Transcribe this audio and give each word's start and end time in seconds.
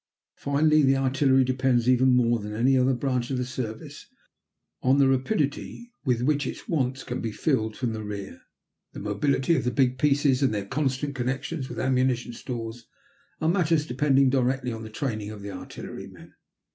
Finally, 0.37 0.81
the 0.81 0.95
artillery 0.97 1.43
depends, 1.43 1.87
even 1.87 2.15
more 2.15 2.39
than 2.39 2.55
any 2.55 2.75
other 2.75 2.95
branch 2.95 3.29
of 3.29 3.37
the 3.37 3.45
service, 3.45 4.07
on 4.81 4.97
the 4.97 5.07
rapidity 5.07 5.93
with 6.05 6.23
which 6.23 6.47
its 6.47 6.67
wants 6.67 7.03
can 7.03 7.21
be 7.21 7.31
filled 7.31 7.77
from 7.77 7.93
the 7.93 8.01
rear. 8.03 8.41
The 8.93 8.99
mobility 8.99 9.55
of 9.55 9.63
the 9.63 9.69
big 9.69 9.99
pieces, 9.99 10.41
and 10.41 10.51
their 10.51 10.65
constant 10.65 11.13
connections 11.13 11.69
with 11.69 11.77
ammunition 11.79 12.33
stores, 12.33 12.87
are 13.41 13.47
matters 13.47 13.85
depending 13.85 14.31
directly 14.31 14.71
on 14.73 14.81
the 14.81 14.89
training 14.89 15.29
of 15.29 15.43
the 15.43 15.51
artillerymen. 15.51 16.33